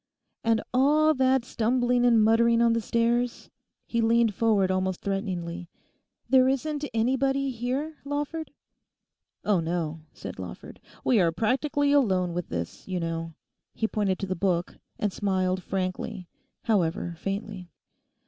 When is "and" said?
0.43-0.63, 2.07-2.23, 14.97-15.13